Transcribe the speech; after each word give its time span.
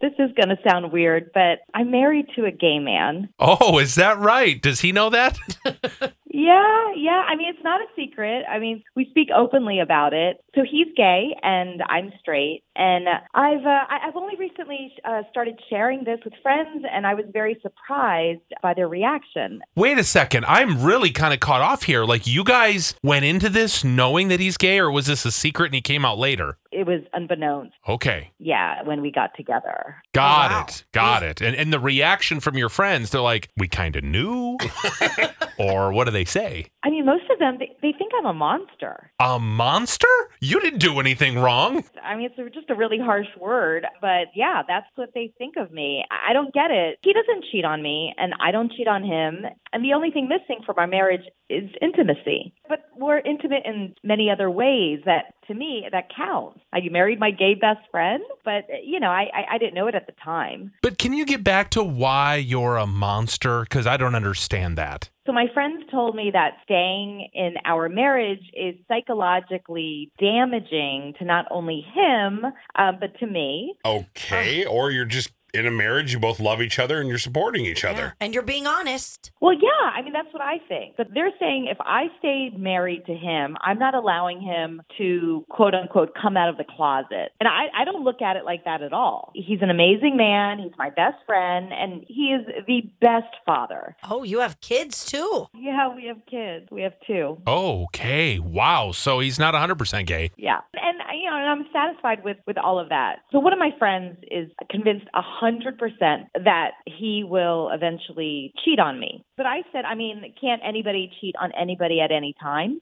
This 0.00 0.12
is 0.18 0.30
going 0.36 0.54
to 0.54 0.58
sound 0.68 0.92
weird, 0.92 1.30
but 1.32 1.60
I'm 1.72 1.90
married 1.90 2.26
to 2.36 2.44
a 2.44 2.50
gay 2.50 2.78
man. 2.78 3.30
Oh, 3.38 3.78
is 3.78 3.94
that 3.94 4.18
right? 4.18 4.60
Does 4.60 4.80
he 4.80 4.92
know 4.92 5.08
that? 5.10 5.38
Yeah, 6.36 6.92
yeah. 6.94 7.22
I 7.26 7.34
mean, 7.34 7.48
it's 7.48 7.64
not 7.64 7.80
a 7.80 7.86
secret. 7.96 8.44
I 8.46 8.58
mean, 8.58 8.84
we 8.94 9.06
speak 9.08 9.28
openly 9.34 9.80
about 9.80 10.12
it. 10.12 10.44
So 10.54 10.62
he's 10.70 10.88
gay 10.94 11.34
and 11.42 11.82
I'm 11.88 12.12
straight, 12.20 12.62
and 12.74 13.08
I've 13.34 13.64
uh, 13.64 13.84
I- 13.88 14.00
I've 14.06 14.16
only 14.16 14.36
recently 14.36 14.92
uh, 15.04 15.22
started 15.30 15.58
sharing 15.70 16.04
this 16.04 16.18
with 16.24 16.34
friends, 16.42 16.84
and 16.90 17.06
I 17.06 17.14
was 17.14 17.24
very 17.32 17.58
surprised 17.62 18.40
by 18.62 18.74
their 18.74 18.88
reaction. 18.88 19.60
Wait 19.74 19.98
a 19.98 20.04
second. 20.04 20.44
I'm 20.46 20.82
really 20.82 21.10
kind 21.10 21.32
of 21.32 21.40
caught 21.40 21.62
off 21.62 21.84
here. 21.84 22.04
Like, 22.04 22.26
you 22.26 22.44
guys 22.44 22.94
went 23.02 23.24
into 23.24 23.48
this 23.48 23.82
knowing 23.82 24.28
that 24.28 24.40
he's 24.40 24.56
gay, 24.58 24.78
or 24.78 24.90
was 24.90 25.06
this 25.06 25.24
a 25.24 25.32
secret 25.32 25.66
and 25.66 25.74
he 25.74 25.80
came 25.80 26.04
out 26.04 26.18
later? 26.18 26.58
It 26.70 26.86
was 26.86 27.00
unbeknownst. 27.14 27.72
Okay. 27.88 28.30
Yeah, 28.38 28.82
when 28.82 29.00
we 29.00 29.10
got 29.10 29.30
together. 29.36 29.96
Got 30.12 30.50
wow. 30.50 30.66
it. 30.68 30.84
Got 30.92 31.22
it. 31.22 31.40
And 31.40 31.56
and 31.56 31.72
the 31.72 31.80
reaction 31.80 32.40
from 32.40 32.58
your 32.58 32.68
friends, 32.68 33.08
they're 33.10 33.20
like, 33.22 33.48
we 33.56 33.68
kind 33.68 33.96
of 33.96 34.04
knew. 34.04 34.58
or 35.58 35.92
what 35.92 36.04
do 36.04 36.10
they 36.10 36.25
say? 36.26 36.66
I 36.82 36.90
mean, 36.90 37.06
most 37.06 37.24
of 37.30 37.38
them 37.38 37.56
they, 37.58 37.74
they 37.80 37.92
think 37.96 38.12
I'm 38.18 38.26
a 38.26 38.34
monster. 38.34 39.10
A 39.20 39.38
monster? 39.38 40.06
You 40.40 40.60
didn't 40.60 40.80
do 40.80 41.00
anything 41.00 41.38
wrong. 41.38 41.84
I 42.02 42.14
mean, 42.16 42.30
it's 42.36 42.54
just 42.54 42.70
a 42.70 42.74
really 42.74 42.98
harsh 42.98 43.26
word, 43.40 43.86
but 44.00 44.28
yeah, 44.34 44.62
that's 44.68 44.86
what 44.96 45.10
they 45.14 45.32
think 45.38 45.56
of 45.56 45.72
me. 45.72 46.04
I 46.10 46.26
I 46.26 46.32
don't 46.32 46.52
get 46.52 46.70
it. 46.70 46.98
He 47.02 47.12
doesn't 47.12 47.44
cheat 47.52 47.64
on 47.64 47.82
me, 47.82 48.12
and 48.18 48.34
I 48.40 48.50
don't 48.50 48.72
cheat 48.72 48.88
on 48.88 49.04
him. 49.04 49.46
And 49.72 49.84
the 49.84 49.92
only 49.92 50.10
thing 50.10 50.28
missing 50.28 50.62
from 50.64 50.74
our 50.78 50.86
marriage 50.86 51.22
is 51.48 51.70
intimacy. 51.80 52.54
But 52.68 52.84
we're 52.96 53.18
intimate 53.18 53.62
in 53.64 53.94
many 54.02 54.30
other 54.30 54.50
ways 54.50 55.00
that, 55.04 55.34
to 55.48 55.54
me, 55.54 55.86
that 55.90 56.10
counts. 56.14 56.60
I 56.72 56.80
married 56.90 57.20
my 57.20 57.30
gay 57.30 57.54
best 57.54 57.80
friend, 57.90 58.22
but 58.44 58.64
you 58.84 59.00
know, 59.00 59.10
I, 59.10 59.28
I, 59.32 59.54
I 59.54 59.58
didn't 59.58 59.74
know 59.74 59.86
it 59.86 59.94
at 59.94 60.06
the 60.06 60.14
time. 60.24 60.72
But 60.82 60.98
can 60.98 61.12
you 61.12 61.24
get 61.24 61.44
back 61.44 61.70
to 61.70 61.82
why 61.82 62.36
you're 62.36 62.76
a 62.76 62.86
monster? 62.86 63.62
Because 63.62 63.86
I 63.86 63.96
don't 63.96 64.14
understand 64.14 64.78
that. 64.78 65.10
So 65.26 65.32
my 65.32 65.46
friends 65.52 65.84
told 65.90 66.14
me 66.14 66.30
that 66.32 66.58
staying 66.62 67.28
in 67.34 67.54
our 67.64 67.88
marriage 67.88 68.48
is 68.54 68.76
psychologically 68.86 70.12
damaging 70.20 71.14
to 71.18 71.24
not 71.24 71.46
only 71.50 71.84
him, 71.94 72.44
um, 72.76 72.98
but 73.00 73.18
to 73.18 73.26
me. 73.26 73.74
Okay. 73.84 74.64
Or 74.64 74.92
you're 74.92 75.04
just 75.04 75.30
in 75.56 75.66
a 75.66 75.70
marriage, 75.70 76.12
you 76.12 76.18
both 76.18 76.38
love 76.38 76.60
each 76.62 76.78
other 76.78 77.00
and 77.00 77.08
you're 77.08 77.18
supporting 77.18 77.64
each 77.64 77.82
Yeah. 77.84 77.90
other. 77.90 78.14
And 78.20 78.32
you're 78.34 78.42
being 78.42 78.66
honest. 78.66 79.30
Well, 79.40 79.54
yeah, 79.54 79.90
I 79.94 80.02
mean, 80.02 80.12
that's 80.12 80.32
what 80.32 80.42
I 80.42 80.58
think. 80.68 80.96
But 80.96 81.08
they're 81.14 81.32
saying 81.40 81.66
if 81.70 81.78
I 81.80 82.08
stayed 82.18 82.58
married 82.58 83.04
to 83.06 83.14
him, 83.14 83.56
I'm 83.62 83.78
not 83.78 83.94
allowing 83.94 84.40
him 84.40 84.82
to 84.98 85.44
quote 85.50 85.74
unquote 85.74 86.14
come 86.20 86.36
out 86.36 86.48
of 86.48 86.56
the 86.56 86.64
closet. 86.64 87.32
And 87.40 87.48
I, 87.48 87.66
I 87.76 87.84
don't 87.84 88.04
look 88.04 88.22
at 88.22 88.36
it 88.36 88.44
like 88.44 88.64
that 88.64 88.82
at 88.82 88.92
all. 88.92 89.32
He's 89.34 89.62
an 89.62 89.70
amazing 89.70 90.16
man. 90.16 90.58
He's 90.58 90.72
my 90.78 90.90
best 90.90 91.16
friend, 91.26 91.72
and 91.72 92.04
he 92.08 92.34
is 92.36 92.46
the 92.66 92.82
best 93.00 93.34
father. 93.44 93.96
Oh, 94.08 94.22
you 94.22 94.40
have 94.40 94.60
kids 94.60 95.04
too. 95.04 95.46
Yeah, 95.54 95.94
we 95.94 96.06
have 96.06 96.18
kids. 96.30 96.68
We 96.70 96.82
have 96.82 96.94
two. 97.06 97.38
Okay. 97.46 98.38
Wow. 98.38 98.92
So 98.92 99.20
he's 99.20 99.38
not 99.38 99.54
100% 99.54 100.06
gay. 100.06 100.30
Yeah. 100.36 100.60
And 100.74 101.00
you 101.26 101.32
know, 101.32 101.38
and 101.38 101.48
I'm 101.48 101.66
satisfied 101.72 102.22
with 102.22 102.36
with 102.46 102.56
all 102.56 102.78
of 102.78 102.88
that. 102.90 103.16
So 103.32 103.40
one 103.40 103.52
of 103.52 103.58
my 103.58 103.70
friends 103.78 104.16
is 104.30 104.48
convinced 104.70 105.06
a 105.12 105.22
hundred 105.22 105.76
percent 105.76 106.28
that 106.34 106.72
he 106.86 107.24
will 107.28 107.70
eventually 107.72 108.52
cheat 108.64 108.78
on 108.78 109.00
me. 109.00 109.24
But 109.36 109.46
I 109.46 109.62
said, 109.72 109.84
I 109.84 109.96
mean, 109.96 110.34
can't 110.40 110.62
anybody 110.64 111.10
cheat 111.20 111.34
on 111.40 111.50
anybody 111.60 112.00
at 112.00 112.12
any 112.12 112.34
time? 112.40 112.80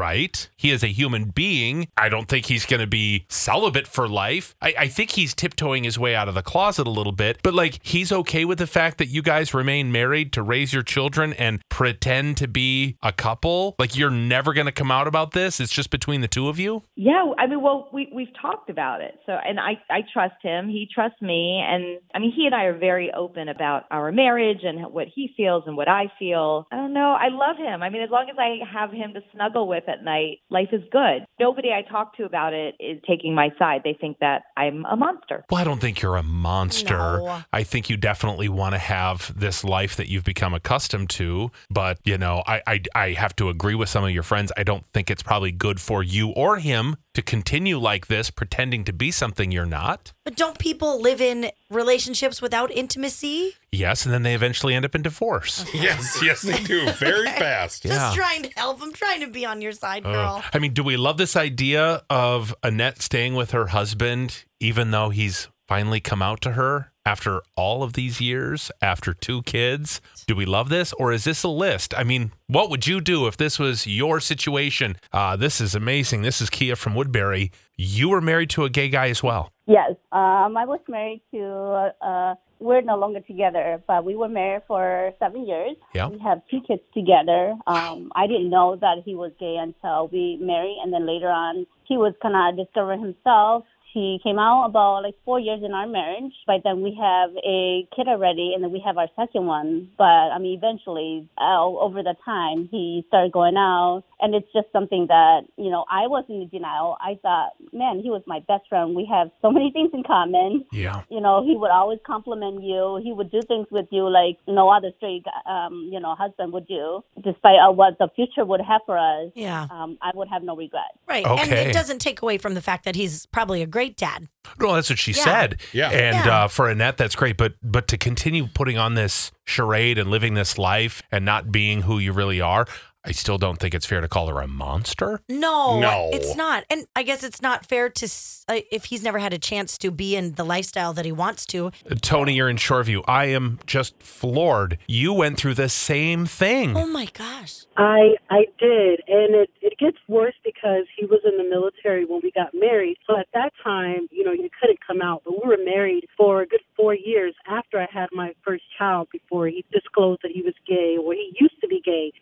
Right. 0.00 0.48
He 0.56 0.70
is 0.70 0.82
a 0.82 0.86
human 0.86 1.26
being. 1.26 1.88
I 1.94 2.08
don't 2.08 2.26
think 2.26 2.46
he's 2.46 2.64
going 2.64 2.80
to 2.80 2.86
be 2.86 3.26
celibate 3.28 3.86
for 3.86 4.08
life. 4.08 4.54
I, 4.62 4.74
I 4.78 4.88
think 4.88 5.10
he's 5.10 5.34
tiptoeing 5.34 5.84
his 5.84 5.98
way 5.98 6.14
out 6.14 6.26
of 6.26 6.34
the 6.34 6.42
closet 6.42 6.86
a 6.86 6.90
little 6.90 7.12
bit, 7.12 7.40
but 7.42 7.52
like 7.52 7.80
he's 7.82 8.10
okay 8.10 8.46
with 8.46 8.56
the 8.56 8.66
fact 8.66 8.96
that 8.96 9.08
you 9.08 9.20
guys 9.20 9.52
remain 9.52 9.92
married 9.92 10.32
to 10.32 10.42
raise 10.42 10.72
your 10.72 10.82
children 10.82 11.34
and 11.34 11.60
pretend 11.68 12.38
to 12.38 12.48
be 12.48 12.96
a 13.02 13.12
couple. 13.12 13.74
Like 13.78 13.94
you're 13.94 14.08
never 14.08 14.54
going 14.54 14.64
to 14.64 14.72
come 14.72 14.90
out 14.90 15.06
about 15.06 15.32
this. 15.32 15.60
It's 15.60 15.70
just 15.70 15.90
between 15.90 16.22
the 16.22 16.28
two 16.28 16.48
of 16.48 16.58
you. 16.58 16.82
Yeah, 16.96 17.32
I 17.38 17.46
mean, 17.46 17.60
well, 17.60 17.90
we 17.92 18.10
we've 18.14 18.32
talked 18.40 18.70
about 18.70 19.02
it. 19.02 19.18
So, 19.26 19.32
and 19.32 19.60
I 19.60 19.72
I 19.90 20.00
trust 20.10 20.36
him. 20.42 20.70
He 20.70 20.88
trusts 20.90 21.20
me, 21.20 21.62
and 21.62 22.00
I 22.14 22.20
mean, 22.20 22.32
he 22.34 22.46
and 22.46 22.54
I 22.54 22.64
are 22.64 22.78
very 22.78 23.12
open 23.12 23.50
about 23.50 23.84
our 23.90 24.10
marriage 24.12 24.60
and 24.62 24.90
what 24.94 25.08
he 25.14 25.34
feels 25.36 25.64
and 25.66 25.76
what 25.76 25.88
I 25.88 26.04
feel. 26.18 26.66
I 26.72 26.76
don't 26.76 26.94
know. 26.94 27.12
I 27.12 27.28
love 27.28 27.58
him. 27.58 27.82
I 27.82 27.90
mean, 27.90 28.00
as 28.00 28.08
long 28.08 28.28
as 28.30 28.36
I 28.38 28.60
have 28.72 28.92
him 28.92 29.12
to 29.12 29.20
snuggle 29.34 29.68
with 29.68 29.84
at 29.90 30.04
night, 30.04 30.38
life 30.50 30.68
is 30.72 30.82
good. 30.90 31.24
Nobody 31.38 31.70
I 31.70 31.82
talk 31.82 32.16
to 32.16 32.24
about 32.24 32.52
it 32.52 32.74
is 32.78 33.00
taking 33.06 33.34
my 33.34 33.50
side. 33.58 33.82
They 33.84 33.96
think 34.00 34.18
that 34.20 34.42
I'm 34.56 34.84
a 34.84 34.96
monster. 34.96 35.44
Well, 35.50 35.60
I 35.60 35.64
don't 35.64 35.80
think 35.80 36.00
you're 36.00 36.16
a 36.16 36.22
monster. 36.22 36.96
No. 36.96 37.42
I 37.52 37.62
think 37.62 37.90
you 37.90 37.96
definitely 37.96 38.48
want 38.48 38.74
to 38.74 38.78
have 38.78 39.32
this 39.38 39.64
life 39.64 39.96
that 39.96 40.08
you've 40.08 40.24
become 40.24 40.54
accustomed 40.54 41.10
to. 41.10 41.50
But, 41.68 41.98
you 42.04 42.18
know, 42.18 42.42
I, 42.46 42.62
I, 42.66 42.82
I 42.94 43.12
have 43.12 43.34
to 43.36 43.48
agree 43.48 43.74
with 43.74 43.88
some 43.88 44.04
of 44.04 44.10
your 44.10 44.22
friends. 44.22 44.52
I 44.56 44.62
don't 44.62 44.86
think 44.86 45.10
it's 45.10 45.22
probably 45.22 45.52
good 45.52 45.80
for 45.80 46.02
you 46.02 46.30
or 46.30 46.58
him 46.58 46.96
to 47.20 47.30
continue 47.30 47.78
like 47.78 48.06
this, 48.06 48.30
pretending 48.30 48.84
to 48.84 48.92
be 48.92 49.10
something 49.10 49.50
you're 49.50 49.66
not. 49.66 50.12
But 50.24 50.36
don't 50.36 50.58
people 50.58 51.00
live 51.00 51.20
in 51.20 51.50
relationships 51.70 52.40
without 52.42 52.70
intimacy? 52.72 53.54
Yes, 53.72 54.04
and 54.04 54.12
then 54.14 54.22
they 54.22 54.34
eventually 54.34 54.74
end 54.74 54.84
up 54.84 54.94
in 54.94 55.02
divorce. 55.02 55.64
Yes, 55.74 56.20
yes, 56.22 56.42
they 56.42 56.62
do. 56.62 56.90
Very 56.92 57.26
fast. 57.38 57.84
Yeah. 57.84 57.92
Just 57.94 58.16
trying 58.16 58.42
to 58.42 58.50
help. 58.56 58.82
I'm 58.82 58.92
trying 58.92 59.20
to 59.20 59.28
be 59.28 59.44
on 59.46 59.60
your 59.62 59.72
side, 59.72 60.04
Uh, 60.04 60.12
girl. 60.12 60.44
I 60.52 60.58
mean, 60.58 60.72
do 60.72 60.82
we 60.82 60.96
love 60.96 61.16
this 61.16 61.36
idea 61.36 62.02
of 62.10 62.54
Annette 62.62 63.00
staying 63.02 63.34
with 63.34 63.52
her 63.52 63.68
husband, 63.68 64.44
even 64.60 64.90
though 64.90 65.10
he's 65.10 65.48
finally 65.70 66.00
come 66.00 66.20
out 66.20 66.40
to 66.40 66.50
her 66.52 66.90
after 67.06 67.40
all 67.54 67.84
of 67.84 67.92
these 67.92 68.20
years, 68.20 68.72
after 68.82 69.14
two 69.14 69.40
kids? 69.44 70.00
Do 70.26 70.34
we 70.34 70.44
love 70.44 70.68
this, 70.68 70.92
or 70.94 71.12
is 71.12 71.22
this 71.22 71.44
a 71.44 71.48
list? 71.48 71.94
I 71.96 72.02
mean, 72.02 72.32
what 72.48 72.70
would 72.70 72.88
you 72.88 73.00
do 73.00 73.28
if 73.28 73.36
this 73.36 73.56
was 73.56 73.86
your 73.86 74.18
situation? 74.18 74.96
Uh, 75.12 75.36
this 75.36 75.60
is 75.60 75.76
amazing. 75.76 76.22
This 76.22 76.40
is 76.40 76.50
Kia 76.50 76.74
from 76.74 76.96
Woodbury. 76.96 77.52
You 77.76 78.08
were 78.08 78.20
married 78.20 78.50
to 78.50 78.64
a 78.64 78.68
gay 78.68 78.88
guy 78.88 79.10
as 79.10 79.22
well. 79.22 79.52
Yes, 79.68 79.92
um, 80.10 80.56
I 80.56 80.64
was 80.64 80.80
married 80.88 81.22
to. 81.32 81.92
Uh, 82.04 82.34
we're 82.58 82.82
no 82.82 82.98
longer 82.98 83.20
together, 83.20 83.80
but 83.86 84.04
we 84.04 84.16
were 84.16 84.28
married 84.28 84.62
for 84.66 85.12
seven 85.20 85.46
years. 85.46 85.76
Yeah. 85.94 86.08
We 86.08 86.18
have 86.18 86.42
two 86.50 86.62
kids 86.66 86.82
together. 86.92 87.54
Um, 87.68 88.10
I 88.16 88.26
didn't 88.26 88.50
know 88.50 88.76
that 88.80 89.02
he 89.04 89.14
was 89.14 89.30
gay 89.38 89.56
until 89.56 90.08
we 90.08 90.36
married, 90.40 90.78
and 90.82 90.92
then 90.92 91.06
later 91.06 91.28
on, 91.28 91.64
he 91.84 91.96
was 91.96 92.12
kind 92.20 92.34
of 92.34 92.66
discovering 92.66 93.00
himself. 93.00 93.64
He 93.92 94.20
came 94.22 94.38
out 94.38 94.66
about 94.66 95.02
like 95.02 95.14
four 95.24 95.40
years 95.40 95.62
in 95.64 95.72
our 95.72 95.86
marriage. 95.86 96.32
By 96.46 96.58
then, 96.62 96.80
we 96.82 96.94
have 97.00 97.30
a 97.44 97.86
kid 97.94 98.06
already, 98.08 98.52
and 98.54 98.62
then 98.62 98.70
we 98.70 98.80
have 98.84 98.98
our 98.98 99.08
second 99.16 99.46
one. 99.46 99.88
But 99.98 100.04
I 100.34 100.38
mean, 100.38 100.56
eventually, 100.58 101.28
uh, 101.38 101.64
over 101.64 102.02
the 102.02 102.14
time, 102.24 102.68
he 102.70 103.04
started 103.08 103.32
going 103.32 103.56
out, 103.56 104.04
and 104.20 104.34
it's 104.34 104.46
just 104.52 104.66
something 104.72 105.06
that 105.08 105.40
you 105.56 105.70
know 105.70 105.84
I 105.90 106.06
was 106.06 106.24
in 106.28 106.48
denial. 106.48 106.96
I 107.00 107.18
thought, 107.22 107.50
man, 107.72 108.00
he 108.00 108.10
was 108.10 108.22
my 108.26 108.40
best 108.46 108.68
friend. 108.68 108.94
We 108.94 109.06
have 109.10 109.30
so 109.42 109.50
many 109.56 109.70
things 109.72 109.90
in 109.92 110.02
common 110.04 110.64
Yeah. 110.72 111.02
you 111.10 111.20
know, 111.20 111.42
he 111.44 111.56
would 111.56 111.70
always 111.70 111.98
compliment 112.06 112.62
you. 112.62 113.00
He 113.02 113.12
would 113.12 113.30
do 113.30 113.40
things 113.48 113.66
with 113.70 113.86
you 113.90 114.08
like 114.08 114.38
no 114.46 114.68
other 114.68 114.90
straight, 114.98 115.24
um, 115.48 115.88
you 115.92 115.98
know, 115.98 116.14
husband 116.14 116.52
would 116.52 116.66
do. 116.68 117.02
Despite 117.16 117.58
uh, 117.58 117.72
what 117.72 117.98
the 117.98 118.08
future 118.14 118.44
would 118.44 118.60
have 118.60 118.82
for 118.86 118.96
us, 118.98 119.32
Yeah. 119.34 119.66
um, 119.70 119.98
I 120.02 120.10
would 120.14 120.28
have 120.28 120.42
no 120.42 120.54
regret. 120.56 120.92
Right. 121.08 121.26
And 121.26 121.50
it 121.52 121.72
doesn't 121.72 121.98
take 122.00 122.22
away 122.22 122.38
from 122.38 122.54
the 122.54 122.60
fact 122.62 122.84
that 122.84 122.94
he's 122.94 123.26
probably 123.26 123.62
a 123.62 123.66
great 123.66 123.79
dad. 123.88 124.28
No, 124.58 124.74
that's 124.74 124.90
what 124.90 124.98
she 124.98 125.12
Yeah. 125.12 125.24
said. 125.24 125.60
Yeah. 125.72 125.90
And 125.90 126.24
Yeah. 126.26 126.44
Uh, 126.44 126.48
for 126.48 126.68
Annette, 126.68 126.96
that's 126.96 127.14
great. 127.14 127.36
But 127.36 127.54
but 127.62 127.88
to 127.88 127.98
continue 127.98 128.46
putting 128.46 128.78
on 128.78 128.94
this 128.94 129.32
charade 129.44 129.98
and 129.98 130.10
living 130.10 130.34
this 130.34 130.58
life 130.58 131.02
and 131.10 131.24
not 131.24 131.50
being 131.50 131.82
who 131.82 131.98
you 131.98 132.12
really 132.12 132.40
are, 132.40 132.66
I 133.02 133.12
still 133.12 133.38
don't 133.38 133.58
think 133.58 133.74
it's 133.74 133.86
fair 133.86 134.02
to 134.02 134.08
call 134.08 134.26
her 134.26 134.40
a 134.42 134.46
monster. 134.46 135.22
No, 135.26 135.80
No. 135.80 136.10
it's 136.12 136.36
not. 136.36 136.64
And 136.68 136.86
I 136.94 137.02
guess 137.02 137.24
it's 137.24 137.40
not 137.40 137.64
fair 137.64 137.88
to, 137.88 138.06
uh, 138.48 138.60
if 138.70 138.86
he's 138.86 139.02
never 139.02 139.18
had 139.18 139.32
a 139.32 139.38
chance 139.38 139.78
to 139.78 139.90
be 139.90 140.16
in 140.16 140.32
the 140.34 140.44
lifestyle 140.44 140.92
that 140.92 141.06
he 141.06 141.12
wants 141.12 141.46
to. 141.46 141.70
Tony, 142.02 142.34
you're 142.34 142.50
in 142.50 142.56
Shoreview. 142.58 143.02
I 143.08 143.26
am 143.26 143.58
just 143.64 144.02
floored. 144.02 144.76
You 144.86 145.14
went 145.14 145.38
through 145.38 145.54
the 145.54 145.70
same 145.70 146.26
thing. 146.26 146.76
Oh 146.76 146.86
my 146.86 147.06
gosh. 147.06 147.64
I 147.78 148.16
I 148.28 148.44
did, 148.58 149.00
and 149.08 149.34
it 149.34 149.48
it 149.62 149.78
gets 149.78 149.96
worse 150.06 150.34
because 150.44 150.84
he 150.94 151.06
was 151.06 151.20
in 151.24 151.38
the 151.38 151.44
military 151.48 152.04
when 152.04 152.20
we 152.22 152.30
got 152.32 152.50
married. 152.52 152.98
So 153.06 153.16
at 153.18 153.28
that 153.32 153.54
time, 153.64 154.08
you 154.10 154.22
know, 154.24 154.32
you 154.32 154.50
couldn't 154.60 154.80
come 154.86 155.00
out, 155.00 155.22
but 155.24 155.32
we 155.42 155.48
were 155.48 155.56
married 155.64 156.04
for 156.18 156.42
a 156.42 156.46
good 156.46 156.60
four 156.76 156.94
years 156.94 157.34
after 157.48 157.80
I 157.80 157.86
had 157.90 158.10
my 158.12 158.34
first 158.44 158.64
child 158.76 159.08
before 159.10 159.46
he 159.46 159.64
disclosed 159.72 160.20
that 160.24 160.32
he 160.32 160.42
was 160.42 160.52
gay 160.66 160.98
or 161.02 161.14
he 161.14 161.34
used 161.40 161.49
to 161.49 161.49
be 161.49 161.49
gay. 161.49 161.49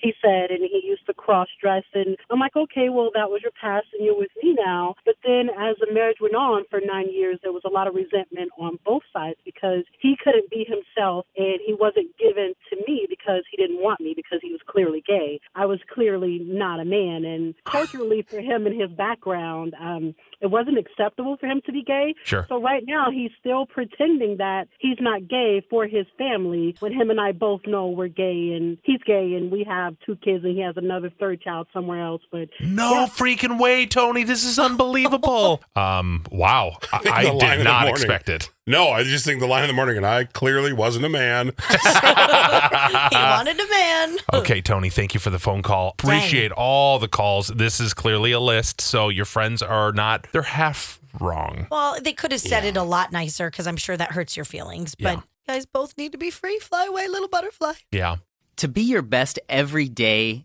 He 0.08 0.14
said, 0.24 0.50
and 0.50 0.64
he 0.64 0.88
cross 1.28 1.48
dress. 1.60 1.84
And 1.92 2.16
I'm 2.30 2.40
like, 2.40 2.56
okay, 2.56 2.88
well, 2.88 3.10
that 3.12 3.28
was 3.28 3.42
your 3.42 3.52
past 3.60 3.86
and 3.92 4.02
you're 4.02 4.16
with 4.16 4.30
me 4.42 4.56
now. 4.56 4.94
But 5.04 5.16
then 5.22 5.50
as 5.50 5.76
the 5.78 5.92
marriage 5.92 6.16
went 6.22 6.34
on 6.34 6.64
for 6.70 6.80
nine 6.82 7.12
years, 7.12 7.38
there 7.42 7.52
was 7.52 7.62
a 7.66 7.68
lot 7.68 7.86
of 7.86 7.94
resentment 7.94 8.50
on 8.58 8.78
both 8.82 9.02
sides 9.12 9.36
because 9.44 9.84
he 10.00 10.16
couldn't 10.24 10.48
be 10.48 10.64
himself 10.64 11.26
and 11.36 11.60
he 11.66 11.74
wasn't 11.74 12.16
given 12.16 12.54
to 12.70 12.76
me 12.88 13.06
because 13.10 13.42
he 13.50 13.58
didn't 13.58 13.82
want 13.82 14.00
me 14.00 14.14
because 14.16 14.38
he 14.40 14.50
was 14.52 14.60
clearly 14.66 15.02
gay. 15.06 15.38
I 15.54 15.66
was 15.66 15.80
clearly 15.92 16.38
not 16.42 16.80
a 16.80 16.86
man. 16.86 17.26
And 17.26 17.54
culturally 17.64 18.22
for 18.22 18.40
him 18.40 18.66
and 18.66 18.80
his 18.80 18.90
background, 18.90 19.74
um, 19.78 20.14
it 20.40 20.46
wasn't 20.46 20.78
acceptable 20.78 21.36
for 21.36 21.46
him 21.46 21.60
to 21.66 21.72
be 21.72 21.82
gay. 21.82 22.14
Sure. 22.24 22.46
So 22.48 22.62
right 22.62 22.84
now 22.86 23.10
he's 23.10 23.32
still 23.38 23.66
pretending 23.66 24.38
that 24.38 24.68
he's 24.78 24.98
not 24.98 25.28
gay 25.28 25.60
for 25.68 25.86
his 25.86 26.06
family 26.16 26.74
when 26.80 26.94
him 26.94 27.10
and 27.10 27.20
I 27.20 27.32
both 27.32 27.66
know 27.66 27.88
we're 27.88 28.08
gay 28.08 28.54
and 28.56 28.78
he's 28.82 29.02
gay 29.02 29.34
and 29.34 29.50
we 29.50 29.64
have 29.68 29.94
two 30.06 30.16
kids 30.16 30.42
and 30.44 30.56
he 30.56 30.62
has 30.62 30.78
another 30.78 31.12
third 31.18 31.40
child 31.42 31.66
somewhere 31.72 32.02
else. 32.04 32.22
But 32.30 32.48
No 32.60 32.92
Yeah. 32.92 33.06
freaking 33.06 33.58
way, 33.58 33.86
Tony. 33.86 34.24
This 34.24 34.44
is 34.44 34.58
unbelievable. 34.58 35.62
um, 35.76 36.24
wow. 36.30 36.76
I, 36.92 37.00
I 37.12 37.38
did 37.56 37.64
not 37.64 37.88
expect 37.88 38.28
it. 38.28 38.50
No, 38.66 38.88
I 38.90 39.02
just 39.02 39.24
think 39.24 39.40
the 39.40 39.46
line 39.46 39.62
in 39.64 39.68
the 39.68 39.74
morning, 39.74 39.96
and 39.96 40.04
I 40.06 40.24
clearly 40.24 40.72
wasn't 40.74 41.04
a 41.06 41.08
man. 41.08 41.52
he 41.70 43.16
wanted 43.16 43.58
a 43.58 43.68
man. 43.68 44.16
Okay, 44.34 44.60
Tony, 44.60 44.90
thank 44.90 45.14
you 45.14 45.20
for 45.20 45.30
the 45.30 45.38
phone 45.38 45.62
call. 45.62 45.90
Appreciate 45.98 46.52
all 46.52 46.98
the 46.98 47.08
calls. 47.08 47.48
This 47.48 47.80
is 47.80 47.94
clearly 47.94 48.32
a 48.32 48.40
list, 48.40 48.80
so 48.80 49.08
your 49.08 49.24
friends 49.24 49.62
are 49.62 49.92
not, 49.92 50.26
they're 50.32 50.42
half 50.42 51.00
wrong. 51.20 51.66
Well, 51.70 51.98
they 52.00 52.12
could 52.12 52.32
have 52.32 52.40
said 52.42 52.64
it 52.64 52.76
a 52.76 52.82
lot 52.82 53.10
nicer 53.12 53.50
because 53.50 53.66
I'm 53.66 53.76
sure 53.78 53.96
that 53.96 54.12
hurts 54.12 54.36
your 54.36 54.44
feelings. 54.44 54.94
But 54.94 55.02
Yeah. 55.04 55.14
you 55.16 55.22
guys 55.54 55.66
both 55.66 55.96
need 55.96 56.12
to 56.12 56.18
be 56.18 56.30
free. 56.30 56.58
Fly 56.58 56.86
away, 56.86 57.08
little 57.08 57.28
butterfly. 57.28 57.72
Yeah. 57.90 58.16
To 58.56 58.68
be 58.68 58.82
your 58.82 59.02
best 59.02 59.38
every 59.48 59.88
day, 59.88 60.44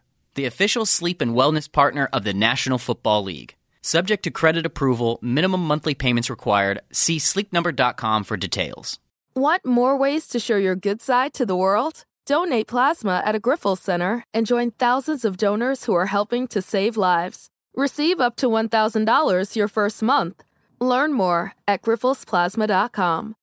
the 0.35 0.45
official 0.45 0.85
sleep 0.85 1.21
and 1.21 1.35
wellness 1.35 1.71
partner 1.71 2.09
of 2.13 2.23
the 2.23 2.33
National 2.33 2.77
Football 2.77 3.23
League. 3.23 3.55
Subject 3.81 4.23
to 4.23 4.31
credit 4.31 4.65
approval, 4.65 5.19
minimum 5.21 5.65
monthly 5.65 5.95
payments 5.95 6.29
required. 6.29 6.81
See 6.91 7.17
sleepnumber.com 7.17 8.23
for 8.23 8.37
details. 8.37 8.99
Want 9.35 9.65
more 9.65 9.97
ways 9.97 10.27
to 10.27 10.39
show 10.39 10.57
your 10.57 10.75
good 10.75 11.01
side 11.01 11.33
to 11.35 11.45
the 11.45 11.55
world? 11.55 12.05
Donate 12.25 12.67
plasma 12.67 13.23
at 13.25 13.35
a 13.35 13.39
Grifols 13.39 13.79
Center 13.79 14.23
and 14.33 14.45
join 14.45 14.71
thousands 14.71 15.25
of 15.25 15.37
donors 15.37 15.85
who 15.85 15.93
are 15.93 16.07
helping 16.07 16.47
to 16.49 16.61
save 16.61 16.97
lives. 16.97 17.49
Receive 17.75 18.19
up 18.19 18.35
to 18.37 18.47
$1,000 18.47 19.55
your 19.55 19.67
first 19.67 20.03
month. 20.03 20.43
Learn 20.79 21.13
more 21.13 21.53
at 21.67 21.81
grifolsplasma.com. 21.81 23.35